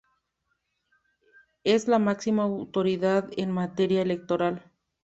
Es 1.63 1.87
la 1.87 1.99
máxima 1.99 2.41
autoridad 2.41 3.29
en 3.37 3.51
materia 3.51 4.01
electoral. 4.01 4.65